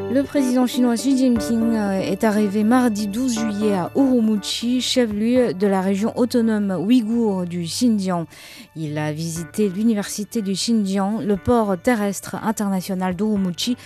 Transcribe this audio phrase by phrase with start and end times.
[0.00, 5.66] Le président chinois Xi Jinping euh, est arrivé mardi 12 juillet à Urumqi, chef-lieu de
[5.66, 8.24] la région autonome ouïghour du Xinjiang.
[8.76, 13.76] Il a visité l'université du Xinjiang, le port terrestre international d'Urumqi,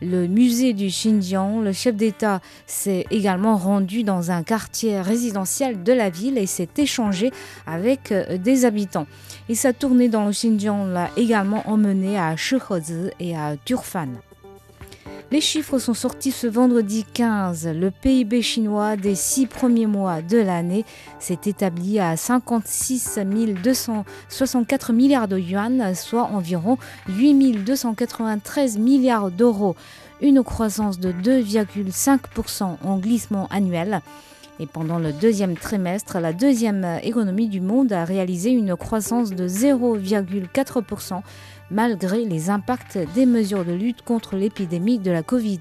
[0.00, 1.60] le musée du Xinjiang.
[1.62, 6.68] Le chef d'État s'est également rendu dans un quartier résidentiel de la ville et s'est
[6.78, 7.30] échangé
[7.66, 9.06] avec euh, des habitants.
[9.48, 14.08] Et sa tournée dans le Xinjiang l'a également emmené à Shihezi et à Turfan.
[15.30, 17.68] Les chiffres sont sortis ce vendredi 15.
[17.74, 20.86] Le PIB chinois des six premiers mois de l'année
[21.18, 23.18] s'est établi à 56
[23.62, 26.78] 264 milliards de yuan, soit environ
[27.10, 29.76] 8 293 milliards d'euros.
[30.22, 34.00] Une croissance de 2,5% en glissement annuel.
[34.60, 39.46] Et pendant le deuxième trimestre, la deuxième économie du monde a réalisé une croissance de
[39.46, 41.20] 0,4%
[41.70, 45.60] malgré les impacts des mesures de lutte contre l'épidémie de la Covid.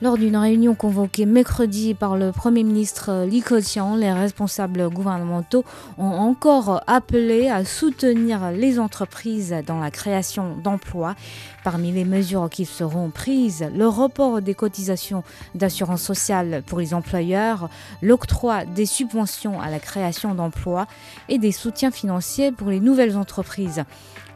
[0.00, 5.64] Lors d'une réunion convoquée mercredi par le Premier ministre Li Keqiang, les responsables gouvernementaux
[5.98, 11.16] ont encore appelé à soutenir les entreprises dans la création d'emplois.
[11.64, 15.24] Parmi les mesures qui seront prises, le report des cotisations
[15.56, 17.68] d'assurance sociale pour les employeurs,
[18.00, 20.86] l'octroi des subventions à la création d'emplois
[21.28, 23.82] et des soutiens financiers pour les nouvelles entreprises.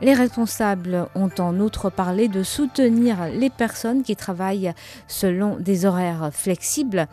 [0.02, 4.72] Les responsables ont en outre parlé de soutenir les personnes qui travaillent
[5.06, 7.06] selon des horaires flexibles.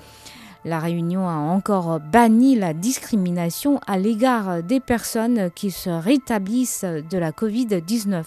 [0.66, 7.18] La réunion a encore banni la discrimination à l'égard des personnes qui se rétablissent de
[7.18, 8.24] la Covid-19.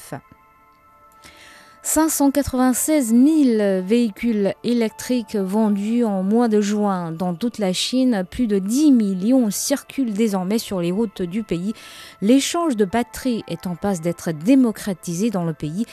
[1.94, 8.24] 596 000 véhicules électriques vendus en mois de juin dans toute la Chine.
[8.30, 11.74] Plus de 10 millions circulent désormais sur les routes du pays.
[12.22, 15.84] L'échange de batteries est en passe d'être démocratisé dans le pays.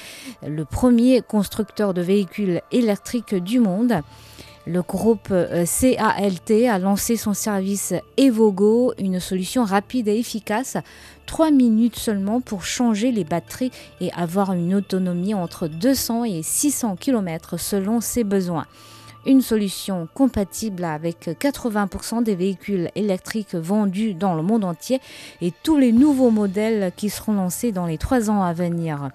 [0.48, 4.02] Le premier constructeur de véhicules électriques du monde.
[4.72, 10.78] Le groupe CALT a lancé son service Evogo, une solution rapide et efficace.
[11.25, 16.97] 3 minutes seulement pour changer les batteries et avoir une autonomie entre 200 et 600
[16.97, 18.68] km selon ses besoins.
[19.25, 25.01] Une solution compatible avec 80% des véhicules électriques vendus dans le monde entier
[25.41, 29.09] et tous les nouveaux modèles qui seront lancés dans les trois ans à venir.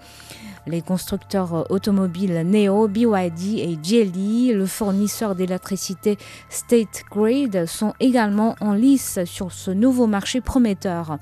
[0.66, 6.16] Les constructeurs automobiles Neo, BYD et Geely, le fournisseur d'électricité
[6.48, 11.18] State Grid, sont également en lice sur ce nouveau marché prometteur.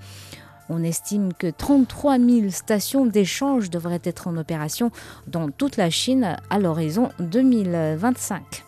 [0.68, 4.90] On estime que 33 000 stations d'échange devraient être en opération
[5.26, 8.61] dans toute la Chine à l'horizon 2025.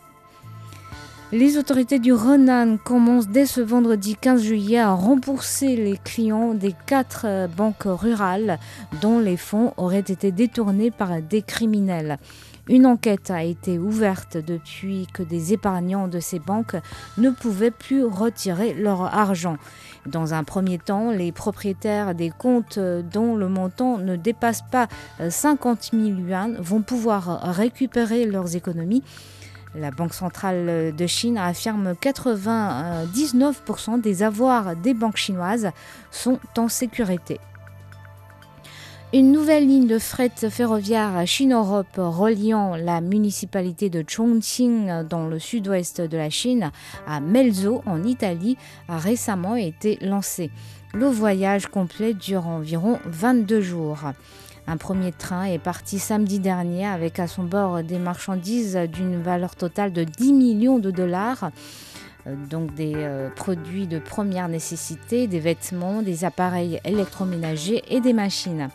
[1.32, 6.74] Les autorités du Renan commencent dès ce vendredi 15 juillet à rembourser les clients des
[6.86, 8.58] quatre banques rurales
[9.00, 12.18] dont les fonds auraient été détournés par des criminels.
[12.68, 16.76] Une enquête a été ouverte depuis que des épargnants de ces banques
[17.18, 19.56] ne pouvaient plus retirer leur argent.
[20.06, 24.88] Dans un premier temps, les propriétaires des comptes dont le montant ne dépasse pas
[25.26, 29.02] 50 000 yuan vont pouvoir récupérer leurs économies.
[29.74, 35.70] La Banque centrale de Chine affirme que 99% des avoirs des banques chinoises
[36.10, 37.40] sont en sécurité.
[39.12, 46.00] Une nouvelle ligne de fret ferroviaire Chine-Europe reliant la municipalité de Chongqing dans le sud-ouest
[46.00, 46.72] de la Chine
[47.06, 48.56] à Melzo en Italie
[48.88, 50.50] a récemment été lancée.
[50.94, 54.00] Le voyage complet dure environ 22 jours.
[54.66, 59.56] Un premier train est parti samedi dernier avec à son bord des marchandises d'une valeur
[59.56, 61.50] totale de 10 millions de dollars
[62.26, 68.68] donc des euh, produits de première nécessité, des vêtements, des appareils électroménagers et des machines.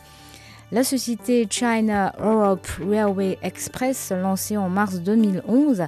[0.71, 5.85] La société China Europe Railway Express, lancée en mars 2011,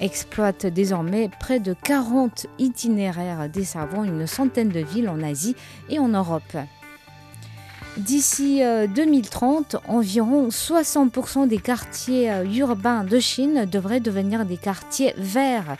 [0.00, 5.54] exploite désormais près de 40 itinéraires desservant une centaine de villes en Asie
[5.90, 6.56] et en Europe.
[7.98, 15.76] D'ici 2030, environ 60% des quartiers urbains de Chine devraient devenir des quartiers verts.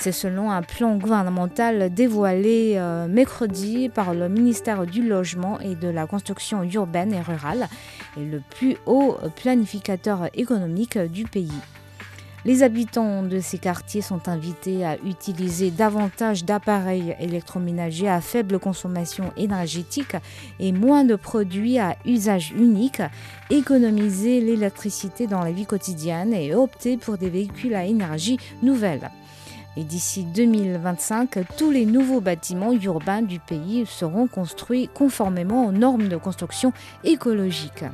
[0.00, 5.88] C'est selon un plan gouvernemental dévoilé euh, mercredi par le ministère du Logement et de
[5.88, 7.68] la Construction urbaine et rurale
[8.16, 11.52] et le plus haut planificateur économique du pays.
[12.46, 19.30] Les habitants de ces quartiers sont invités à utiliser davantage d'appareils électroménagers à faible consommation
[19.36, 20.16] énergétique
[20.58, 23.02] et moins de produits à usage unique,
[23.50, 29.10] économiser l'électricité dans la vie quotidienne et opter pour des véhicules à énergie nouvelle.
[29.76, 36.08] Et d'ici 2025, tous les nouveaux bâtiments urbains du pays seront construits conformément aux normes
[36.08, 36.72] de construction
[37.04, 37.84] écologique.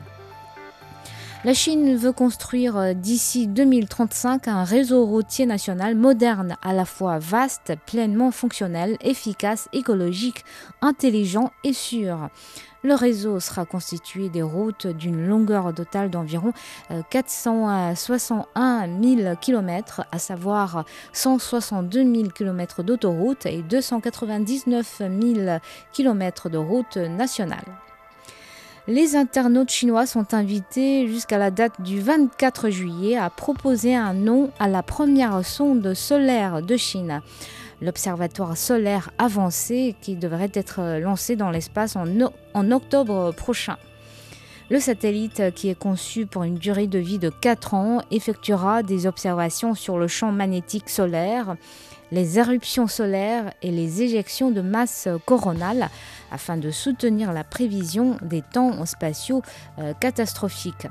[1.46, 7.20] La Chine veut construire euh, d'ici 2035 un réseau routier national moderne, à la fois
[7.20, 10.44] vaste, pleinement fonctionnel, efficace, écologique,
[10.82, 12.30] intelligent et sûr.
[12.82, 16.52] Le réseau sera constitué des routes d'une longueur totale d'environ
[17.10, 25.58] 461 000 km, à savoir 162 000 km d'autoroutes et 299 000
[25.92, 27.85] km de routes nationales.
[28.88, 34.50] Les internautes chinois sont invités jusqu'à la date du 24 juillet à proposer un nom
[34.60, 37.20] à la première sonde solaire de Chine
[37.82, 43.76] l'observatoire solaire avancé qui devrait être lancé dans l'espace en, octobre prochain.
[44.68, 49.06] Le satellite, qui est conçu pour une durée de vie de 4 ans, effectuera des
[49.06, 51.56] observations sur le champ magnétique solaire,
[52.12, 55.88] les éruptions solaires et les éjections de masse coronale
[56.30, 59.42] afin de soutenir la prévision des temps spatiaux
[59.78, 60.86] euh, catastrophiques.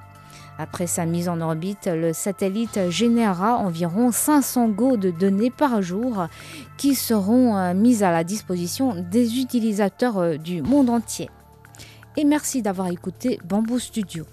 [0.57, 6.27] Après sa mise en orbite, le satellite générera environ 500 Go de données par jour
[6.77, 11.29] qui seront euh, mises à la disposition des utilisateurs euh, du monde entier.
[12.17, 14.25] Et merci d'avoir écouté Bamboo Studio.